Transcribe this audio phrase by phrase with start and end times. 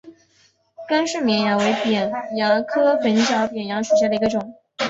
[0.87, 4.55] 甘蔗绵蚜为扁蚜科粉角扁蚜属下的一个种。